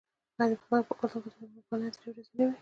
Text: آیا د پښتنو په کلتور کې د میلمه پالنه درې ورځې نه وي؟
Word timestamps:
آیا 0.39 0.47
د 0.49 0.53
پښتنو 0.61 0.87
په 0.87 0.93
کلتور 0.99 1.21
کې 1.23 1.29
د 1.31 1.35
میلمه 1.41 1.61
پالنه 1.67 1.89
درې 1.93 2.09
ورځې 2.11 2.31
نه 2.37 2.43
وي؟ 2.47 2.55